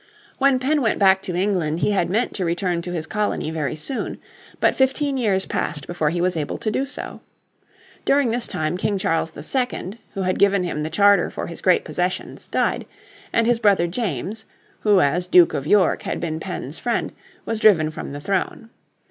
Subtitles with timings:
[0.39, 3.75] When Penn went back to England he had meant to return to his colony very
[3.75, 4.17] soon.
[4.59, 7.21] But fifteen years passed before be was able to do so.
[8.03, 11.85] During this time King Charles II, who had given him the charter for his great
[11.85, 12.87] Possessions, died,
[13.31, 14.45] and his brother James,
[14.79, 17.13] who as Duke of York had been Penn's friend,
[17.45, 18.71] was driven from the throne.